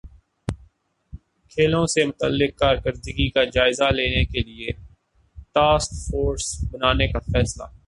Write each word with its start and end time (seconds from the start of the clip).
کھیلوں 1.51 1.85
سے 1.85 2.05
متعلق 2.05 2.57
کارکردگی 2.59 3.29
کا 3.29 3.43
جائزہ 3.53 3.91
لینے 3.91 4.23
کیلئے 4.25 4.71
ٹاسک 5.53 5.93
فورس 6.01 6.53
بنانے 6.71 7.07
کا 7.07 7.19
فیصلہ 7.31 7.71